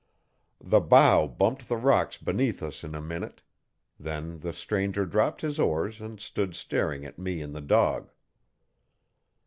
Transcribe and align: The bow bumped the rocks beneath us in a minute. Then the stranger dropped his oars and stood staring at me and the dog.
The 0.63 0.79
bow 0.81 1.27
bumped 1.27 1.69
the 1.69 1.77
rocks 1.77 2.17
beneath 2.17 2.63
us 2.63 2.83
in 2.83 2.95
a 2.95 2.99
minute. 3.03 3.43
Then 3.99 4.39
the 4.39 4.51
stranger 4.51 5.05
dropped 5.05 5.41
his 5.41 5.59
oars 5.59 6.01
and 6.01 6.19
stood 6.19 6.55
staring 6.55 7.05
at 7.05 7.19
me 7.19 7.39
and 7.39 7.53
the 7.55 7.61
dog. 7.61 8.09